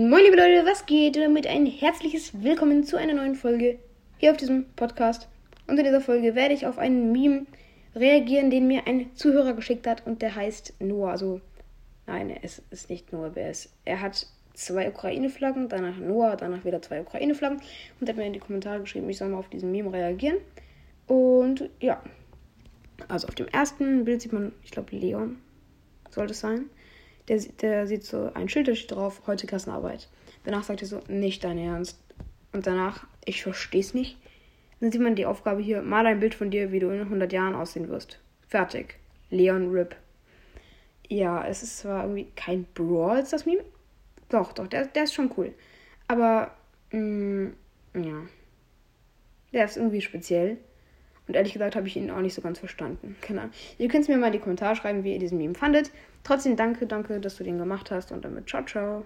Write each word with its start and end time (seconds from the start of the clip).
Moin, 0.00 0.22
liebe 0.22 0.36
Leute, 0.36 0.64
was 0.64 0.86
geht? 0.86 1.16
Damit 1.16 1.48
ein 1.48 1.66
herzliches 1.66 2.44
Willkommen 2.44 2.84
zu 2.84 2.96
einer 2.96 3.14
neuen 3.14 3.34
Folge 3.34 3.80
hier 4.18 4.30
auf 4.30 4.36
diesem 4.36 4.64
Podcast. 4.76 5.26
Und 5.66 5.76
in 5.76 5.84
dieser 5.84 6.00
Folge 6.00 6.36
werde 6.36 6.54
ich 6.54 6.68
auf 6.68 6.78
einen 6.78 7.10
Meme 7.10 7.46
reagieren, 7.96 8.48
den 8.48 8.68
mir 8.68 8.86
ein 8.86 9.12
Zuhörer 9.16 9.54
geschickt 9.54 9.88
hat 9.88 10.06
und 10.06 10.22
der 10.22 10.36
heißt 10.36 10.74
Noah. 10.78 11.10
Also, 11.10 11.40
nein, 12.06 12.32
es 12.42 12.62
ist 12.70 12.90
nicht 12.90 13.12
Noah, 13.12 13.34
wer 13.34 13.50
ist. 13.50 13.72
Er 13.84 14.00
hat 14.00 14.28
zwei 14.54 14.88
Ukraine-Flaggen, 14.88 15.68
danach 15.68 15.96
Noah, 15.96 16.36
danach 16.36 16.64
wieder 16.64 16.80
zwei 16.80 17.00
Ukraine-Flaggen 17.00 17.60
und 18.00 18.08
hat 18.08 18.16
mir 18.16 18.24
in 18.24 18.34
die 18.34 18.38
Kommentare 18.38 18.78
geschrieben, 18.78 19.10
ich 19.10 19.18
soll 19.18 19.30
mal 19.30 19.38
auf 19.38 19.48
diesen 19.48 19.72
Meme 19.72 19.92
reagieren. 19.92 20.36
Und 21.08 21.70
ja, 21.80 22.00
also 23.08 23.26
auf 23.26 23.34
dem 23.34 23.48
ersten 23.48 24.04
Bild 24.04 24.22
sieht 24.22 24.32
man, 24.32 24.52
ich 24.62 24.70
glaube, 24.70 24.94
Leon 24.94 25.40
sollte 26.08 26.34
es 26.34 26.38
sein. 26.38 26.66
Der, 27.28 27.38
der 27.60 27.86
sieht 27.86 28.04
so 28.04 28.30
ein 28.34 28.48
Schild, 28.48 28.68
da 28.68 28.74
steht 28.74 28.92
drauf, 28.92 29.22
heute 29.26 29.46
Klassenarbeit. 29.46 30.08
Danach 30.44 30.64
sagt 30.64 30.82
er 30.82 30.88
so, 30.88 31.00
nicht 31.08 31.44
dein 31.44 31.58
Ernst. 31.58 32.00
Und 32.52 32.66
danach, 32.66 33.06
ich 33.24 33.42
verstehe 33.42 33.80
es 33.80 33.94
nicht. 33.94 34.16
Dann 34.80 34.92
sieht 34.92 35.00
man 35.00 35.16
die 35.16 35.26
Aufgabe 35.26 35.60
hier, 35.60 35.82
mal 35.82 36.06
ein 36.06 36.20
Bild 36.20 36.34
von 36.34 36.50
dir, 36.50 36.72
wie 36.72 36.78
du 36.78 36.88
in 36.88 37.00
100 37.00 37.32
Jahren 37.32 37.54
aussehen 37.54 37.88
wirst. 37.88 38.20
Fertig. 38.46 38.98
Leon 39.30 39.70
Rip. 39.70 39.96
Ja, 41.08 41.46
es 41.46 41.62
ist 41.62 41.78
zwar 41.78 42.04
irgendwie 42.04 42.28
kein 42.36 42.64
Brawl, 42.74 43.24
das 43.30 43.46
Meme. 43.46 43.64
Doch, 44.28 44.52
doch, 44.52 44.66
der, 44.66 44.86
der 44.86 45.04
ist 45.04 45.14
schon 45.14 45.32
cool. 45.36 45.54
Aber, 46.06 46.54
mh, 46.92 47.00
mm, 47.00 47.56
ja. 47.94 48.22
Der 49.52 49.64
ist 49.64 49.76
irgendwie 49.76 50.02
speziell. 50.02 50.58
Und 51.28 51.34
ehrlich 51.34 51.52
gesagt 51.52 51.76
habe 51.76 51.86
ich 51.86 51.96
ihn 51.96 52.10
auch 52.10 52.20
nicht 52.20 52.34
so 52.34 52.40
ganz 52.40 52.58
verstanden. 52.58 53.16
Ahnung. 53.42 53.54
Ihr 53.76 53.88
könnt 53.88 54.08
mir 54.08 54.16
mal 54.16 54.26
in 54.26 54.32
die 54.32 54.38
Kommentare 54.38 54.74
schreiben, 54.74 55.04
wie 55.04 55.12
ihr 55.12 55.18
diesen 55.18 55.38
Meme 55.38 55.54
fandet. 55.54 55.92
Trotzdem 56.24 56.56
danke, 56.56 56.86
danke, 56.86 57.20
dass 57.20 57.36
du 57.36 57.44
den 57.44 57.58
gemacht 57.58 57.90
hast 57.90 58.10
und 58.10 58.24
damit 58.24 58.48
ciao, 58.48 58.64
ciao. 58.64 59.04